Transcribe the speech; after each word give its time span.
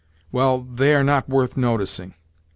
"Well, 0.31 0.61
they 0.61 0.95
are 0.95 1.03
not 1.03 1.29
worth 1.29 1.55
noticing. 1.55 2.15